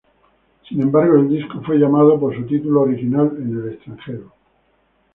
[0.67, 4.31] Sin embargo, el disco fue llamado por su título original en el extranjero.